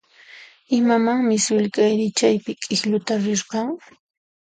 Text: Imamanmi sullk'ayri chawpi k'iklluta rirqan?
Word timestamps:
Imamanmi 0.77 1.35
sullk'ayri 1.45 2.07
chawpi 2.19 2.51
k'iklluta 2.61 3.13
rirqan? 3.23 3.67